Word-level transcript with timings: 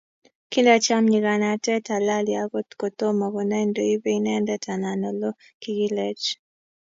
kindacham 0.51 1.03
nyikanatet 1.11 1.83
halali 1.93 2.33
akot 2.43 2.69
kotoma 2.79 3.25
konai 3.33 3.65
ndo 3.69 3.81
ibe 3.93 4.09
inendet 4.19 4.63
anan 4.73 5.01
olo, 5.11 5.29
kikilech 5.61 6.25